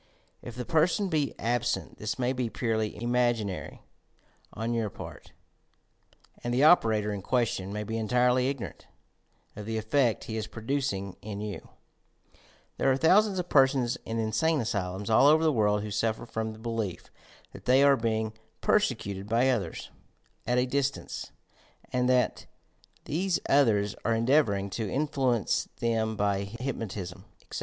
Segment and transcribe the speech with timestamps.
[0.41, 3.83] If the per son be absent, this may be purely imaginary
[4.51, 5.31] on your part,
[6.43, 8.87] and the operator in question may be entirely ignor ant
[9.55, 11.69] of the effect he is producing in you!
[12.77, 16.53] There are thousands of persons in insane asylums all over the world who suffer from
[16.53, 17.11] the belief
[17.53, 19.91] that they are being "persecuted" by others
[20.47, 21.31] at a distance,
[21.93, 22.47] and that
[23.05, 27.59] these others are endeavouring to influence them by hyp notism, etc.